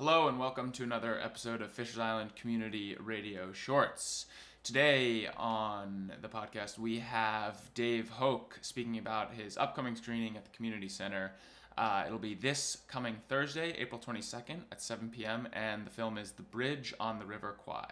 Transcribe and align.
Hello 0.00 0.28
and 0.28 0.38
welcome 0.38 0.72
to 0.72 0.82
another 0.82 1.20
episode 1.20 1.60
of 1.60 1.70
Fishers 1.70 1.98
Island 1.98 2.34
Community 2.34 2.96
Radio 2.98 3.52
Shorts. 3.52 4.24
Today 4.62 5.28
on 5.36 6.10
the 6.22 6.28
podcast, 6.28 6.78
we 6.78 7.00
have 7.00 7.60
Dave 7.74 8.08
Hoch 8.08 8.58
speaking 8.62 8.96
about 8.96 9.34
his 9.34 9.58
upcoming 9.58 9.94
screening 9.94 10.38
at 10.38 10.44
the 10.44 10.56
Community 10.56 10.88
Center. 10.88 11.32
Uh, 11.76 12.04
it'll 12.06 12.18
be 12.18 12.34
this 12.34 12.78
coming 12.88 13.16
Thursday, 13.28 13.74
April 13.76 14.00
22nd 14.00 14.60
at 14.72 14.80
7 14.80 15.10
p.m., 15.10 15.46
and 15.52 15.84
the 15.86 15.90
film 15.90 16.16
is 16.16 16.32
The 16.32 16.44
Bridge 16.44 16.94
on 16.98 17.18
the 17.18 17.26
River 17.26 17.56
Kwai. 17.58 17.90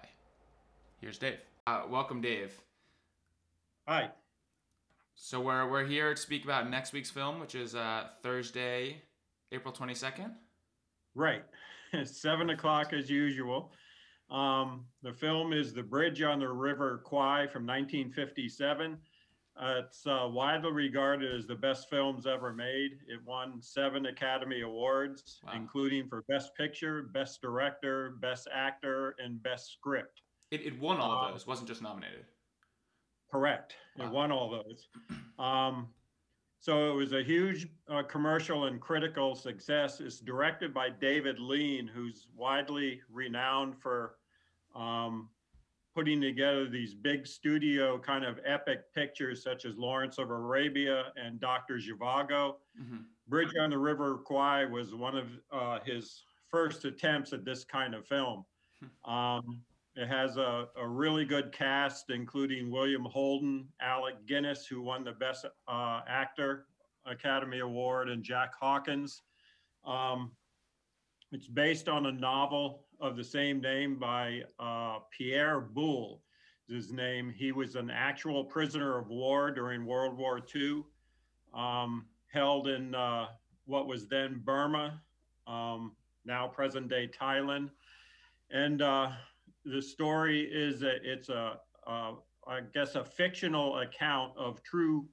Here's 1.03 1.19
Dave. 1.19 1.41
Uh, 1.67 1.83
welcome, 1.91 2.23
Dave. 2.23 2.59
Hi. 3.87 4.09
So 5.15 5.43
we're, 5.43 5.71
we're 5.71 5.85
here 5.85 6.15
to 6.15 6.19
speak 6.19 6.45
about 6.45 6.71
next 6.71 6.95
week's 6.95 7.11
film, 7.11 7.39
which 7.39 7.55
is 7.55 7.75
uh, 7.75 8.05
Thursday, 8.23 9.03
April 9.53 9.75
22nd. 9.75 10.31
Right. 11.15 11.45
Seven 12.05 12.51
o'clock 12.51 12.93
as 12.93 13.11
usual. 13.11 13.73
Um, 14.31 14.85
the 15.03 15.13
film 15.13 15.53
is 15.53 15.73
The 15.73 15.83
Bridge 15.83 16.23
on 16.23 16.41
the 16.41 16.49
River 16.49 17.01
Kwai 17.05 17.47
from 17.47 17.67
1957. 17.67 18.99
Uh, 19.61 19.83
it's 19.85 20.07
uh, 20.07 20.29
widely 20.31 20.71
regarded 20.71 21.35
as 21.35 21.47
the 21.47 21.55
best 21.55 21.91
films 21.91 22.27
ever 22.27 22.53
made. 22.53 22.93
It 23.09 23.19
won 23.27 23.61
seven 23.61 24.07
Academy 24.07 24.61
Awards, 24.61 25.41
wow. 25.45 25.53
including 25.57 26.09
for 26.09 26.23
Best 26.29 26.55
Picture, 26.57 27.11
Best 27.13 27.43
Director, 27.43 28.15
Best 28.21 28.47
Actor, 28.55 29.17
and 29.19 29.43
Best 29.43 29.73
Script. 29.73 30.23
It, 30.53 30.61
it 30.65 30.79
won 30.79 30.99
all 30.99 31.11
of 31.11 31.27
um, 31.27 31.33
those, 31.33 31.47
wasn't 31.47 31.67
just 31.67 31.83
nominated. 31.83 32.25
Correct. 33.33 33.75
Wow. 33.99 34.07
It 34.07 34.13
won 34.13 34.33
all 34.33 34.51
those. 34.51 34.89
Um, 35.41 35.89
so 36.61 36.91
it 36.91 36.95
was 36.95 37.13
a 37.13 37.23
huge 37.23 37.69
uh, 37.89 38.03
commercial 38.03 38.65
and 38.65 38.81
critical 38.81 39.35
success. 39.35 40.01
It's 40.01 40.19
directed 40.19 40.75
by 40.75 40.91
David 40.91 41.39
Lean, 41.39 41.87
who's 41.87 42.27
widely 42.37 43.01
renowned 43.11 43.77
for 43.81 44.17
um, 44.75 45.29
putting 45.95 46.21
together 46.21 46.69
these 46.69 46.95
big 46.95 47.27
studio 47.27 47.99
kind 47.99 48.25
of 48.25 48.41
epic 48.45 48.93
pictures, 48.95 49.43
such 49.43 49.65
as 49.65 49.77
Lawrence 49.77 50.19
of 50.19 50.31
Arabia 50.31 51.13
and 51.17 51.41
Dr. 51.41 51.79
Zhivago. 51.79 52.55
Mm-hmm. 52.81 52.99
Bridge 53.29 53.53
on 53.61 53.71
the 53.71 53.79
River 53.79 54.19
Kwai 54.25 54.65
was 54.65 54.95
one 54.95 55.17
of 55.17 55.27
uh, 55.53 55.79
his 55.85 56.23
first 56.49 56.85
attempts 56.85 57.33
at 57.33 57.45
this 57.45 57.65
kind 57.65 57.95
of 57.95 58.07
film. 58.07 58.45
Hmm. 59.05 59.11
Um, 59.11 59.63
it 59.99 60.07
has 60.07 60.37
a, 60.37 60.69
a 60.81 60.87
really 60.87 61.25
good 61.25 61.51
cast, 61.51 62.11
including 62.11 62.71
William 62.71 63.05
Holden, 63.05 63.67
Alec 63.81 64.15
Guinness, 64.27 64.65
who 64.65 64.81
won 64.81 65.03
the 65.03 65.11
Best 65.11 65.45
uh, 65.67 66.01
Actor 66.07 66.67
Academy 67.05 67.59
Award, 67.59 68.09
and 68.09 68.23
Jack 68.23 68.53
Hawkins. 68.61 69.23
Um, 69.85 70.31
it's 71.33 71.49
based 71.49 71.89
on 71.89 72.07
a 72.07 72.13
novel 72.13 72.85
of 73.01 73.17
the 73.17 73.25
same 73.25 73.61
name 73.61 73.99
by 73.99 74.43
uh, 74.61 75.01
Pierre 75.11 75.61
Boulle. 75.61 76.23
His 76.69 76.93
name. 76.93 77.35
He 77.37 77.51
was 77.51 77.75
an 77.75 77.91
actual 77.91 78.45
prisoner 78.45 78.99
of 78.99 79.09
war 79.09 79.51
during 79.51 79.85
World 79.85 80.17
War 80.17 80.41
II, 80.55 80.85
um, 81.55 82.07
held 82.31 82.69
in 82.69 82.95
uh, 82.95 83.29
what 83.65 83.89
was 83.89 84.07
then 84.07 84.43
Burma, 84.45 85.01
um, 85.49 85.97
now 86.25 86.47
present 86.47 86.89
day 86.89 87.09
Thailand, 87.09 87.71
and 88.51 88.83
uh, 88.83 89.09
the 89.65 89.83
story 89.83 90.43
is 90.43 90.81
that 90.81 91.05
it's 91.05 91.29
a, 91.29 91.59
I 91.87 92.61
guess 92.73 92.95
a 92.95 93.05
fictional 93.05 93.79
account 93.81 94.33
of 94.37 94.63
true 94.63 95.07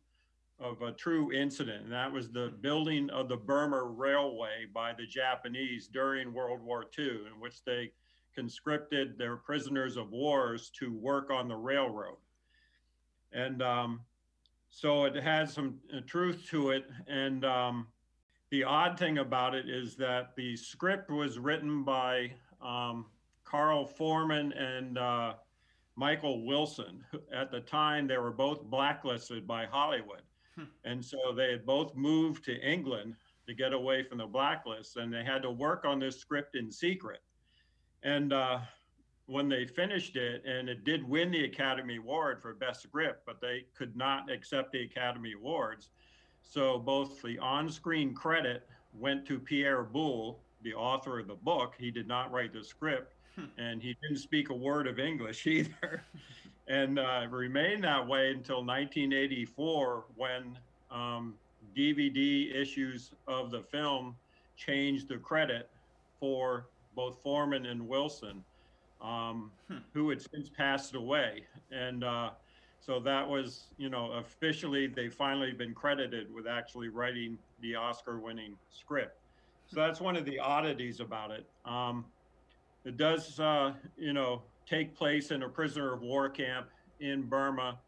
of 0.58 0.82
a 0.82 0.94
true 0.94 1.34
incident, 1.34 1.84
and 1.84 1.92
that 1.92 2.12
was 2.12 2.32
the 2.32 2.54
building 2.62 3.10
of 3.10 3.28
the 3.28 3.36
Burma 3.36 3.84
Railway 3.84 4.66
by 4.74 4.94
the 4.94 5.06
Japanese 5.06 5.88
during 5.88 6.34
World 6.34 6.62
War 6.62 6.86
II, 6.98 7.26
in 7.34 7.40
which 7.40 7.64
they 7.66 7.92
conscripted 8.34 9.18
their 9.18 9.36
prisoners 9.36 9.98
of 9.98 10.12
wars 10.12 10.72
to 10.80 10.94
work 10.94 11.30
on 11.30 11.48
the 11.48 11.56
railroad. 11.56 12.18
And 13.34 13.62
um, 13.62 14.02
so 14.70 15.06
it 15.06 15.16
has 15.16 15.54
some 15.54 15.76
uh, 15.96 16.02
truth 16.06 16.46
to 16.50 16.72
it. 16.72 16.86
And 17.08 17.46
um, 17.46 17.88
the 18.50 18.64
odd 18.64 19.00
thing 19.00 19.18
about 19.18 19.56
it 19.56 19.70
is 19.70 19.96
that 19.98 20.36
the 20.36 20.56
script 20.56 21.10
was 21.10 21.40
written 21.40 21.84
by 21.84 22.32
um, 22.62 23.06
Carl 23.46 23.86
Foreman 23.86 24.52
and 24.54 24.98
uh, 24.98 25.34
Michael 25.96 26.46
Wilson. 26.46 27.04
At 27.34 27.52
the 27.52 27.62
time, 27.62 28.08
they 28.08 28.18
were 28.18 28.32
both 28.32 28.64
blacklisted 28.64 29.48
by 29.48 29.66
Hollywood. 29.66 30.24
Hmm. 30.56 30.64
And 30.84 31.04
so 31.04 31.34
they 31.36 31.52
had 31.52 31.66
both 31.66 31.96
moved 31.96 32.44
to 32.46 32.60
England 32.60 33.16
to 33.48 33.54
get 33.54 33.74
away 33.74 34.04
from 34.04 34.18
the 34.18 34.26
blacklist, 34.26 34.98
and 34.98 35.14
they 35.14 35.24
had 35.24 35.42
to 35.44 35.52
work 35.52 35.86
on 35.86 36.00
this 36.00 36.18
script 36.18 36.56
in 36.56 36.72
secret. 36.72 37.22
And 38.04 38.34
uh, 38.34 38.60
when 39.28 39.50
they 39.50 39.66
finished 39.66 40.16
it, 40.16 40.44
and 40.46 40.70
it 40.70 40.84
did 40.84 41.08
win 41.08 41.32
the 41.32 41.46
Academy 41.46 41.98
Award 41.98 42.42
for 42.42 42.54
Best 42.54 42.84
Script, 42.84 43.24
but 43.26 43.42
they 43.42 43.66
could 43.76 43.96
not 43.96 44.32
accept 44.32 44.72
the 44.72 44.84
Academy 44.84 45.34
Awards. 45.34 45.90
So 46.42 46.78
both 46.78 47.22
the 47.22 47.40
on 47.40 47.70
screen 47.70 48.14
credit 48.14 48.68
went 48.94 49.26
to 49.28 49.40
Pierre 49.40 49.84
Boulle, 49.84 50.40
the 50.62 50.74
author 50.74 51.20
of 51.20 51.28
the 51.28 51.36
book. 51.36 51.76
He 51.78 51.92
did 51.92 52.08
not 52.08 52.32
write 52.32 52.54
the 52.54 52.64
script. 52.64 53.14
and 53.58 53.82
he 53.82 53.96
didn't 54.02 54.20
speak 54.20 54.50
a 54.50 54.54
word 54.54 54.88
of 54.88 55.00
English 55.00 55.48
either. 55.48 56.04
and 56.68 56.98
uh, 56.98 57.26
remained 57.30 57.84
that 57.84 58.06
way 58.06 58.32
until 58.32 58.66
1984 58.66 60.06
when 60.16 60.58
um, 60.92 61.36
DVD 61.76 62.56
issues 62.56 63.12
of 63.28 63.52
the 63.52 63.62
film 63.62 64.16
changed 64.56 65.08
the 65.08 65.18
credit 65.18 65.70
for 66.20 66.68
both 66.96 67.22
Foreman 67.22 67.66
and 67.66 67.88
Wilson, 67.88 68.44
um, 69.02 69.52
hmm. 69.68 69.78
who 69.94 70.10
had 70.10 70.22
since 70.22 70.50
passed 70.50 70.96
away. 70.96 71.44
And 71.72 72.04
uh, 72.04 72.32
so 72.80 73.00
that 73.02 73.28
was, 73.28 73.66
you 73.78 73.90
know, 73.90 74.12
officially 74.14 74.88
they 74.88 75.10
finally 75.10 75.52
been 75.52 75.74
credited 75.74 76.34
with 76.34 76.48
actually 76.48 76.90
writing 76.90 77.38
the 77.62 77.76
Oscar 77.76 78.20
winning 78.20 78.56
script. 78.72 79.18
So 79.68 79.80
that's 79.80 80.00
one 80.00 80.16
of 80.16 80.26
the 80.26 80.40
oddities 80.40 81.00
about 81.00 81.32
it. 81.32 81.46
Um, 81.66 82.06
it 82.86 82.98
does, 82.98 83.40
uh, 83.40 83.74
you 83.98 84.14
know, 84.14 84.44
take 84.68 84.96
place 84.96 85.32
in 85.32 85.44
a 85.44 85.50
prisoner 85.50 85.94
of 85.94 86.02
war 86.02 86.30
camp 86.30 86.68
in 87.00 87.24
Burma, 87.24 87.80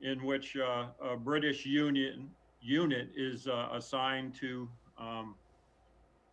in 0.00 0.22
which 0.24 0.56
uh, 0.56 0.86
a 1.02 1.16
British 1.16 1.64
Union 1.64 2.28
unit 2.60 3.10
is 3.16 3.46
uh, 3.46 3.68
assigned 3.72 4.34
to, 4.34 4.68
um, 4.98 5.34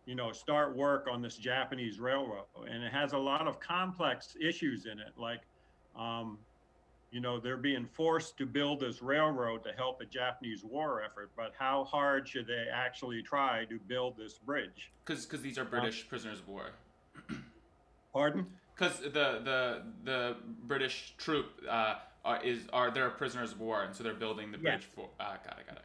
you 0.04 0.14
know, 0.14 0.32
start 0.32 0.76
work 0.76 1.08
on 1.10 1.22
this 1.22 1.36
Japanese 1.36 2.00
railroad, 2.00 2.46
and 2.68 2.82
it 2.82 2.92
has 2.92 3.12
a 3.12 3.18
lot 3.18 3.46
of 3.46 3.60
complex 3.60 4.36
issues 4.40 4.86
in 4.86 4.98
it, 4.98 5.12
like. 5.16 5.40
Um, 5.98 6.38
you 7.10 7.20
know, 7.20 7.40
they're 7.40 7.56
being 7.56 7.86
forced 7.86 8.36
to 8.36 8.44
build 8.44 8.80
this 8.80 9.00
railroad 9.00 9.64
to 9.64 9.72
help 9.72 10.02
a 10.02 10.04
Japanese 10.04 10.62
war 10.62 11.02
effort, 11.02 11.30
but 11.34 11.54
how 11.58 11.84
hard 11.84 12.28
should 12.28 12.46
they 12.46 12.66
actually 12.70 13.22
try 13.22 13.64
to 13.64 13.78
build 13.88 14.18
this 14.18 14.34
bridge? 14.34 14.92
Because 15.06 15.26
these 15.40 15.56
are 15.56 15.64
British 15.64 16.02
um, 16.02 16.08
prisoners 16.10 16.40
of 16.40 16.48
war. 16.48 16.72
Pardon? 18.12 18.46
Because 18.74 19.00
the 19.00 19.10
the 19.10 19.82
the 20.04 20.36
British 20.64 21.14
troop 21.18 21.46
uh, 21.68 21.96
are, 22.24 22.42
is 22.42 22.60
are 22.72 22.90
they're 22.90 23.10
prisoners 23.10 23.52
of 23.52 23.60
war, 23.60 23.82
and 23.82 23.94
so 23.94 24.02
they're 24.02 24.14
building 24.14 24.50
the 24.52 24.58
bridge 24.58 24.88
yeah. 24.96 25.04
for. 25.04 25.08
Uh, 25.20 25.36
got 25.44 25.58
it, 25.58 25.66
got 25.66 25.76
it. 25.76 25.84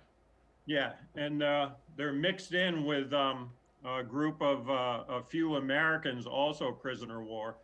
Yeah, 0.65 0.93
and 1.15 1.43
uh, 1.43 1.69
they're 1.97 2.13
mixed 2.13 2.53
in 2.53 2.85
with 2.85 3.11
um, 3.13 3.49
a 3.85 4.03
group 4.03 4.41
of 4.41 4.69
uh, 4.69 5.03
a 5.09 5.23
few 5.23 5.55
Americans, 5.55 6.25
also 6.25 6.71
prisoner 6.71 7.21
of 7.21 7.27
war, 7.27 7.55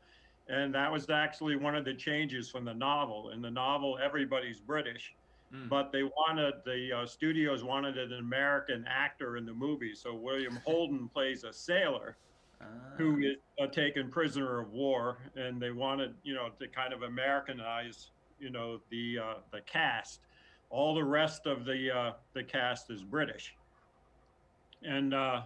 and 0.48 0.74
that 0.74 0.92
was 0.92 1.10
actually 1.10 1.56
one 1.56 1.76
of 1.76 1.86
the 1.86 1.94
changes 1.94 2.50
from 2.50 2.66
the 2.66 2.74
novel. 2.74 3.30
In 3.30 3.42
the 3.42 3.52
novel, 3.52 3.98
everybody's 4.04 4.60
British, 4.60 5.14
mm. 5.54 5.70
but 5.70 5.92
they 5.92 6.04
wanted 6.04 6.56
the 6.66 7.02
uh, 7.02 7.06
studios 7.06 7.64
wanted 7.64 7.98
an 7.98 8.14
American 8.14 8.86
actor 8.88 9.38
in 9.38 9.46
the 9.46 9.54
movie, 9.54 9.96
so 9.96 10.14
William 10.14 10.60
Holden 10.66 11.08
plays 11.08 11.44
a 11.44 11.54
sailor 11.54 12.18
who 12.98 13.16
ah. 13.16 13.28
is 13.32 13.38
uh, 13.62 13.68
taken 13.68 14.10
prisoner 14.10 14.60
of 14.60 14.72
war, 14.72 15.18
and 15.36 15.62
they 15.62 15.72
wanted, 15.72 16.14
you 16.24 16.34
know, 16.34 16.50
to 16.60 16.68
kind 16.68 16.94
of 16.94 17.04
Americanize, 17.04 18.12
you 18.40 18.50
know, 18.50 18.80
the 18.90 19.20
uh, 19.20 19.34
the 19.52 19.62
cast. 19.62 20.22
All 20.70 20.94
the 20.94 21.04
rest 21.04 21.48
of 21.48 21.66
the 21.66 21.90
uh, 21.96 22.12
the 22.34 22.44
cast 22.44 22.92
is 22.92 23.04
British, 23.04 23.56
and 24.84 25.14
uh, 25.14 25.42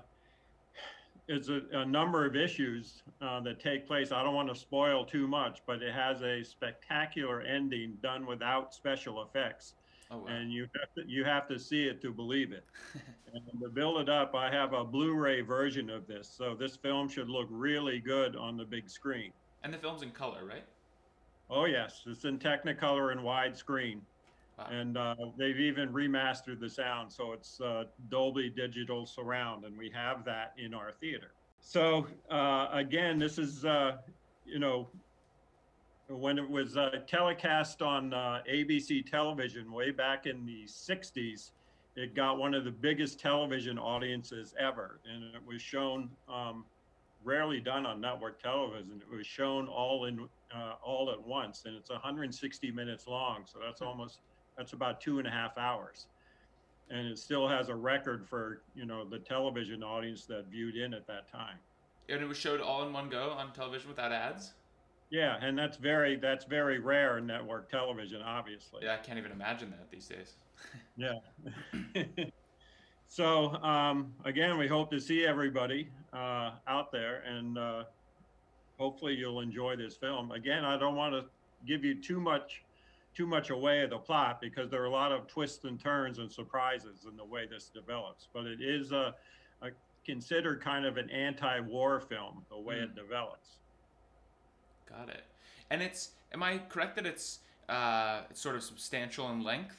it's 1.27 1.49
a, 1.49 1.61
a, 1.71 1.85
number 1.85 2.25
of 2.25 2.35
issues 2.35 3.03
uh, 3.21 3.39
that 3.41 3.59
take 3.59 3.87
place. 3.87 4.11
I 4.11 4.23
don't 4.23 4.35
want 4.35 4.49
to 4.49 4.59
spoil 4.59 5.05
too 5.05 5.27
much, 5.27 5.61
but 5.65 5.81
it 5.81 5.93
has 5.93 6.21
a 6.21 6.43
spectacular 6.43 7.41
ending 7.41 7.97
done 8.01 8.25
without 8.25 8.73
special 8.73 9.23
effects. 9.23 9.75
Oh, 10.11 10.17
wow. 10.19 10.27
And 10.27 10.51
you 10.51 10.67
have 10.79 10.93
to, 10.95 11.09
you 11.09 11.23
have 11.23 11.47
to 11.47 11.57
see 11.57 11.83
it 11.83 12.01
to 12.01 12.11
believe 12.11 12.51
it. 12.51 12.65
and 13.33 13.61
to 13.61 13.69
build 13.69 13.99
it 13.99 14.09
up, 14.09 14.35
I 14.35 14.51
have 14.51 14.73
a 14.73 14.83
Blu-ray 14.83 15.41
version 15.41 15.89
of 15.89 16.07
this, 16.07 16.27
so 16.27 16.55
this 16.55 16.75
film 16.75 17.09
should 17.09 17.29
look 17.29 17.47
really 17.49 17.99
good 17.99 18.35
on 18.35 18.57
the 18.57 18.65
big 18.65 18.89
screen. 18.89 19.31
And 19.63 19.73
the 19.73 19.77
film's 19.77 20.03
in 20.03 20.11
color, 20.11 20.45
right? 20.45 20.63
Oh 21.49 21.65
yes, 21.65 22.03
it's 22.05 22.25
in 22.25 22.39
Technicolor 22.39 23.11
and 23.11 23.21
widescreen. 23.21 23.99
Wow. 24.57 24.67
And 24.69 24.97
uh, 24.97 25.15
they've 25.37 25.59
even 25.59 25.89
remastered 25.89 26.59
the 26.59 26.69
sound, 26.69 27.11
so 27.11 27.33
it's 27.33 27.59
uh, 27.59 27.85
Dolby 28.09 28.49
Digital 28.49 29.05
Surround, 29.05 29.65
and 29.65 29.75
we 29.75 29.89
have 29.89 30.23
that 30.25 30.53
in 30.57 30.73
our 30.73 30.91
theater. 30.91 31.31
So 31.59 32.07
uh, 32.29 32.67
again, 32.71 33.17
this 33.17 33.39
is 33.39 33.65
uh, 33.65 33.97
you 34.45 34.59
know 34.59 34.89
when 36.07 36.37
it 36.37 36.47
was 36.47 36.77
uh, 36.77 36.91
telecast 37.07 37.81
on 37.81 38.13
uh, 38.13 38.41
ABC 38.51 39.09
television 39.09 39.71
way 39.71 39.89
back 39.89 40.27
in 40.27 40.45
the 40.45 40.65
60s, 40.65 41.51
it 41.95 42.15
got 42.15 42.37
one 42.37 42.53
of 42.53 42.65
the 42.65 42.71
biggest 42.71 43.19
television 43.19 43.77
audiences 43.77 44.53
ever. 44.59 44.99
And 45.11 45.35
it 45.35 45.45
was 45.45 45.61
shown, 45.61 46.09
um, 46.27 46.65
rarely 47.23 47.59
done 47.59 47.85
on 47.85 48.01
network 48.01 48.41
television. 48.41 49.01
It 49.01 49.15
was 49.15 49.27
shown 49.27 49.67
all 49.67 50.05
in, 50.05 50.27
uh, 50.53 50.73
all 50.83 51.11
at 51.11 51.21
once. 51.21 51.63
And 51.65 51.75
it's 51.75 51.89
160 51.89 52.71
minutes 52.71 53.07
long. 53.07 53.43
So 53.45 53.59
that's 53.63 53.81
almost, 53.81 54.19
that's 54.57 54.73
about 54.73 55.01
two 55.01 55.19
and 55.19 55.27
a 55.27 55.31
half 55.31 55.57
hours. 55.57 56.07
And 56.89 57.07
it 57.07 57.17
still 57.17 57.47
has 57.47 57.69
a 57.69 57.75
record 57.75 58.27
for, 58.27 58.61
you 58.75 58.85
know, 58.85 59.05
the 59.05 59.19
television 59.19 59.83
audience 59.83 60.25
that 60.25 60.47
viewed 60.47 60.75
in 60.75 60.93
at 60.93 61.07
that 61.07 61.31
time. 61.31 61.57
And 62.09 62.21
it 62.21 62.25
was 62.25 62.37
showed 62.37 62.59
all 62.59 62.85
in 62.85 62.91
one 62.91 63.09
go 63.09 63.29
on 63.31 63.53
television 63.53 63.87
without 63.87 64.11
ads? 64.11 64.53
Yeah, 65.13 65.37
and 65.43 65.55
that's 65.55 65.77
very 65.77 66.15
that's 66.15 66.43
very 66.43 66.79
rare 66.79 67.19
in 67.19 67.27
network 67.27 67.69
television, 67.69 68.23
obviously. 68.23 68.81
Yeah, 68.83 68.95
I 68.95 68.97
can't 68.97 69.19
even 69.19 69.31
imagine 69.31 69.69
that 69.69 69.91
these 69.91 70.07
days. 70.07 70.33
yeah. 70.97 71.19
so 73.07 73.53
um, 73.61 74.11
again, 74.25 74.57
we 74.57 74.67
hope 74.67 74.89
to 74.89 74.99
see 74.99 75.23
everybody 75.23 75.87
uh, 76.13 76.53
out 76.67 76.91
there, 76.91 77.21
and 77.27 77.59
uh, 77.59 77.83
hopefully 78.79 79.13
you'll 79.13 79.41
enjoy 79.41 79.75
this 79.75 79.95
film. 79.95 80.31
Again, 80.31 80.65
I 80.65 80.79
don't 80.79 80.95
want 80.95 81.13
to 81.13 81.25
give 81.67 81.85
you 81.85 82.01
too 82.01 82.19
much 82.19 82.63
too 83.13 83.27
much 83.27 83.51
away 83.51 83.83
of 83.83 83.91
the 83.91 83.99
plot 83.99 84.41
because 84.41 84.71
there 84.71 84.81
are 84.81 84.85
a 84.85 84.89
lot 84.89 85.11
of 85.11 85.27
twists 85.27 85.63
and 85.65 85.79
turns 85.79 86.17
and 86.17 86.31
surprises 86.31 87.05
in 87.07 87.15
the 87.15 87.25
way 87.25 87.45
this 87.45 87.69
develops. 87.69 88.29
But 88.33 88.47
it 88.47 88.61
is 88.61 88.91
a, 88.91 89.13
a 89.61 89.67
considered 90.03 90.59
kind 90.59 90.87
of 90.87 90.97
an 90.97 91.11
anti-war 91.11 91.99
film 91.99 92.43
the 92.49 92.57
way 92.57 92.77
mm. 92.77 92.85
it 92.85 92.95
develops. 92.95 93.59
Got 94.89 95.09
it. 95.09 95.23
And 95.69 95.81
it's 95.81 96.11
am 96.33 96.43
I 96.43 96.59
correct 96.69 96.95
that 96.95 97.05
it's 97.05 97.39
uh, 97.69 98.21
it's 98.29 98.41
sort 98.41 98.55
of 98.55 98.63
substantial 98.63 99.29
in 99.31 99.43
length? 99.43 99.77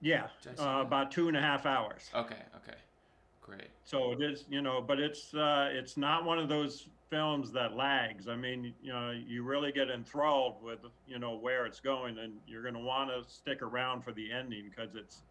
Yeah, 0.00 0.28
uh, 0.58 0.80
about 0.80 1.10
two 1.10 1.28
and 1.28 1.36
a 1.36 1.40
half 1.40 1.66
hours. 1.66 2.08
Okay, 2.14 2.42
okay, 2.56 2.78
great. 3.42 3.68
So 3.84 4.12
it 4.12 4.22
is, 4.22 4.44
you 4.48 4.62
know, 4.62 4.80
but 4.80 5.00
it's 5.00 5.34
uh, 5.34 5.68
it's 5.72 5.96
not 5.96 6.24
one 6.24 6.38
of 6.38 6.48
those 6.48 6.86
films 7.10 7.50
that 7.52 7.74
lags. 7.74 8.28
I 8.28 8.36
mean, 8.36 8.74
you 8.82 8.92
know, 8.92 9.10
you 9.10 9.42
really 9.42 9.72
get 9.72 9.90
enthralled 9.90 10.62
with 10.62 10.80
you 11.06 11.18
know 11.18 11.36
where 11.36 11.66
it's 11.66 11.80
going, 11.80 12.18
and 12.18 12.34
you're 12.46 12.62
going 12.62 12.74
to 12.74 12.80
want 12.80 13.10
to 13.10 13.28
stick 13.30 13.60
around 13.62 14.02
for 14.02 14.12
the 14.12 14.30
ending 14.30 14.70
because 14.70 14.94
it's 14.94 15.22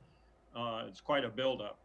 uh, 0.56 0.84
it's 0.88 1.00
quite 1.00 1.24
a 1.24 1.30
buildup. 1.30 1.78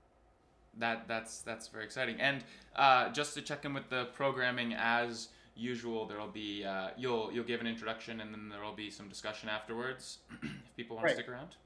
That 0.79 1.07
that's 1.07 1.43
that's 1.43 1.69
very 1.69 1.85
exciting. 1.85 2.21
And 2.21 2.43
uh, 2.75 3.11
just 3.11 3.35
to 3.35 3.43
check 3.43 3.65
in 3.65 3.75
with 3.75 3.89
the 3.91 4.07
programming 4.15 4.75
as 4.75 5.29
usual 5.55 6.07
there'll 6.07 6.29
be 6.29 6.65
uh, 6.65 6.89
you'll 6.97 7.31
you'll 7.33 7.45
give 7.45 7.61
an 7.61 7.67
introduction 7.67 8.21
and 8.21 8.33
then 8.33 8.49
there'll 8.49 8.75
be 8.75 8.91
some 8.91 9.09
discussion 9.09 9.49
afterwards 9.49 10.19
if 10.43 10.77
people 10.77 10.97
want 10.97 11.05
right. 11.05 11.11
to 11.11 11.17
stick 11.17 11.29
around. 11.29 11.57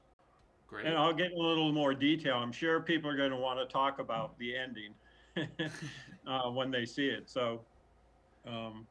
Great. 0.67 0.85
And 0.85 0.97
i'll 0.97 1.13
get 1.13 1.31
a 1.31 1.41
little 1.41 1.71
more 1.71 1.93
detail. 1.93 2.35
I'm 2.35 2.51
sure 2.51 2.81
people 2.81 3.09
are 3.09 3.15
going 3.15 3.31
to 3.31 3.37
want 3.37 3.59
to 3.59 3.71
talk 3.71 3.99
about 3.99 4.37
the 4.37 4.55
ending 4.55 4.93
uh, 6.27 6.49
when 6.49 6.71
they 6.71 6.85
see 6.85 7.07
it. 7.07 7.29
So 7.29 7.61
um, 8.45 8.85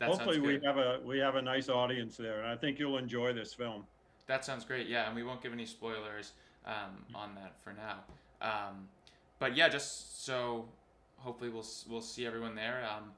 hopefully 0.00 0.40
we 0.40 0.60
have 0.64 0.78
a 0.78 1.00
we 1.04 1.18
have 1.18 1.36
a 1.36 1.42
nice 1.42 1.68
audience 1.68 2.16
there 2.16 2.38
and 2.38 2.48
i 2.48 2.56
think 2.56 2.78
you'll 2.78 2.98
enjoy 2.98 3.32
this 3.32 3.52
film. 3.52 3.84
That 4.26 4.44
sounds 4.44 4.64
great 4.64 4.88
yeah 4.88 5.06
and 5.06 5.14
we 5.14 5.22
won't 5.22 5.42
give 5.42 5.52
any 5.52 5.66
spoilers 5.66 6.32
um, 6.66 7.04
on 7.14 7.34
that 7.34 7.54
for 7.62 7.72
now. 7.72 7.98
Um, 8.40 8.88
but 9.38 9.56
yeah 9.56 9.68
just 9.68 10.24
so 10.24 10.66
hopefully 11.18 11.50
we'll 11.50 11.66
we'll 11.88 12.00
see 12.00 12.26
everyone 12.26 12.54
there 12.54 12.82
um, 12.90 13.10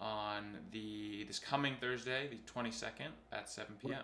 on 0.00 0.58
the 0.72 1.24
this 1.24 1.38
coming 1.38 1.74
Thursday, 1.80 2.28
the 2.28 2.38
22nd 2.52 3.10
at 3.32 3.48
7 3.48 3.74
p.m. 3.80 4.02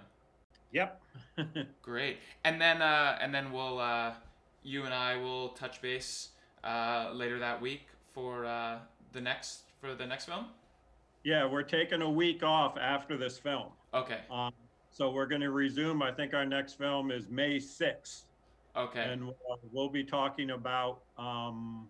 Yep. 0.72 1.00
Great. 1.82 2.18
And 2.44 2.60
then 2.60 2.82
uh, 2.82 3.18
and 3.20 3.34
then 3.34 3.52
we'll 3.52 3.78
uh, 3.78 4.12
you 4.62 4.84
and 4.84 4.92
I 4.92 5.16
will 5.16 5.50
touch 5.50 5.80
base 5.80 6.30
uh, 6.64 7.10
later 7.14 7.38
that 7.38 7.60
week 7.60 7.88
for 8.12 8.44
uh, 8.44 8.78
the 9.12 9.20
next 9.20 9.62
for 9.80 9.94
the 9.94 10.06
next 10.06 10.26
film. 10.26 10.46
Yeah, 11.24 11.46
we're 11.46 11.62
taking 11.62 12.02
a 12.02 12.10
week 12.10 12.42
off 12.42 12.76
after 12.78 13.16
this 13.16 13.38
film. 13.38 13.68
Okay. 13.92 14.20
Um, 14.30 14.52
so 14.90 15.10
we're 15.10 15.26
going 15.26 15.40
to 15.40 15.50
resume. 15.50 16.02
I 16.02 16.12
think 16.12 16.34
our 16.34 16.46
next 16.46 16.74
film 16.74 17.10
is 17.10 17.28
May 17.28 17.56
6th. 17.56 18.22
Okay. 18.76 19.00
And 19.00 19.24
we'll, 19.24 19.58
we'll 19.72 19.88
be 19.88 20.04
talking 20.04 20.50
about. 20.50 21.00
Um, 21.18 21.88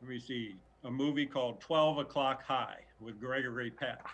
let 0.00 0.10
me 0.10 0.18
see 0.18 0.56
a 0.84 0.90
movie 0.90 1.26
called 1.26 1.60
12 1.60 1.98
O'Clock 1.98 2.42
High 2.44 2.78
with 3.00 3.20
Gregory 3.20 3.70
Peck. 3.70 4.06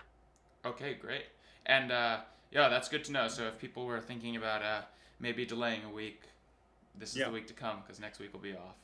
Okay, 0.65 0.95
great. 0.95 1.25
And 1.67 1.93
uh, 1.93 2.21
yeah, 2.51 2.69
that's 2.69 2.89
good 2.89 3.05
to 3.05 3.13
know. 3.13 3.29
So 3.29 3.45
if 3.45 3.59
people 3.59 3.87
were 3.87 4.01
thinking 4.01 4.37
about 4.37 4.63
uh, 4.63 4.83
maybe 5.21 5.45
delaying 5.45 5.83
a 5.85 5.91
week, 5.91 6.23
this 6.99 7.11
is 7.11 7.17
yeah. 7.17 7.27
the 7.27 7.33
week 7.33 7.47
to 7.49 7.55
come 7.55 7.79
because 7.83 8.01
next 8.01 8.19
week 8.19 8.33
will 8.33 8.41
be 8.41 8.55
off. 8.55 8.77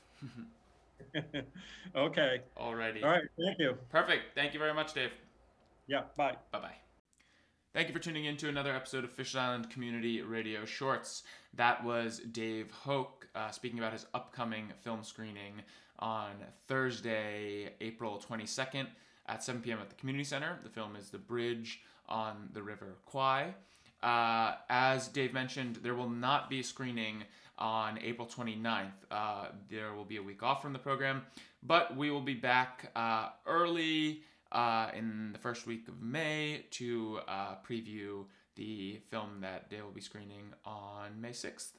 okay. 1.97 2.41
Alrighty. 2.59 3.03
All 3.03 3.11
right. 3.11 3.23
Thank 3.39 3.59
you. 3.59 3.77
Perfect. 3.91 4.35
Thank 4.35 4.53
you 4.53 4.59
very 4.59 4.75
much, 4.75 4.93
Dave. 4.93 5.11
Yeah. 5.87 6.03
Bye. 6.17 6.37
Bye 6.53 6.61
bye. 6.61 6.75
Thank 7.73 7.87
you 7.87 7.95
for 7.95 8.01
tuning 8.01 8.25
in 8.25 8.37
to 8.39 8.49
another 8.49 8.75
episode 8.75 9.05
of 9.05 9.13
Fish 9.13 9.37
Island 9.37 9.71
Community 9.71 10.23
Radio 10.23 10.65
Shorts. 10.65 11.23
That 11.55 11.85
was 11.85 12.19
Dave 12.19 12.71
Hoch 12.73 13.20
uh, 13.35 13.51
speaking 13.51 13.79
about 13.79 13.93
his 13.93 14.07
upcoming 14.15 14.73
film 14.83 15.03
screening 15.03 15.55
on 15.99 16.33
Thursday, 16.67 17.71
April 17.81 18.23
22nd 18.29 18.87
at 19.27 19.43
7 19.43 19.61
p.m. 19.61 19.79
at 19.81 19.89
the 19.89 19.95
Community 19.97 20.25
Center. 20.25 20.59
The 20.63 20.71
film 20.71 20.97
is 20.97 21.11
The 21.11 21.19
Bridge 21.19 21.81
on 22.09 22.49
the 22.53 22.63
River 22.63 22.97
Kwai. 23.07 23.55
Uh, 24.03 24.55
as 24.69 25.09
Dave 25.09 25.33
mentioned, 25.33 25.77
there 25.83 25.95
will 25.95 26.09
not 26.09 26.49
be 26.49 26.61
a 26.61 26.65
screening 26.65 27.25
on 27.59 27.99
April 28.03 28.27
29th. 28.27 28.91
Uh, 29.11 29.47
there 29.69 29.95
will 29.95 30.05
be 30.05 30.17
a 30.17 30.23
week 30.23 30.43
off 30.43 30.63
from 30.63 30.73
the 30.73 30.79
program, 30.79 31.23
but 31.63 31.97
we 31.97 32.11
will 32.11 32.23
be 32.23 32.35
back 32.35 32.91
uh, 32.97 33.29
early 33.47 34.23
uh, 34.53 34.89
in 34.95 35.31
the 35.33 35.39
first 35.39 35.67
week 35.67 35.87
of 35.89 36.01
May 36.01 36.65
to 36.73 37.21
uh, 37.29 37.57
preview 37.69 38.25
the 38.57 39.01
film 39.11 39.39
that 39.43 39.71
Dave 39.71 39.85
will 39.85 39.91
be 39.91 40.01
screening 40.01 40.53
on 40.65 41.21
May 41.21 41.31
6th. 41.31 41.73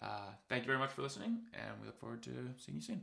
Uh, 0.00 0.30
thank 0.48 0.62
you 0.62 0.66
very 0.66 0.78
much 0.78 0.92
for 0.92 1.02
listening, 1.02 1.38
and 1.54 1.80
we 1.80 1.86
look 1.86 1.98
forward 1.98 2.22
to 2.22 2.30
seeing 2.58 2.76
you 2.76 2.82
soon. 2.82 3.02